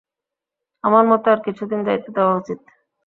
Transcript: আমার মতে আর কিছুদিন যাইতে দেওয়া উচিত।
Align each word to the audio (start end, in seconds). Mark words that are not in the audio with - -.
আমার 0.83 1.03
মতে 1.07 1.27
আর 1.33 1.39
কিছুদিন 1.45 1.79
যাইতে 1.87 2.09
দেওয়া 2.15 2.33
উচিত। 2.35 2.59